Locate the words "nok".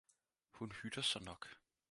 1.21-1.47